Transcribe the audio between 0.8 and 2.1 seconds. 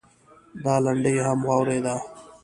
لنډۍ هم واورېده.